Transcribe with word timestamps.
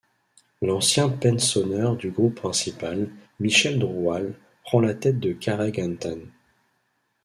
L'ancien 0.63 1.09
penn-soner 1.09 1.95
du 1.95 2.09
groupe 2.09 2.33
principal, 2.33 3.07
Michel 3.39 3.77
Droual, 3.77 4.33
prend 4.63 4.79
la 4.81 4.95
tête 4.95 5.19
de 5.19 5.31
Karreg 5.31 5.79
An 5.79 5.95
Tan. 5.95 6.17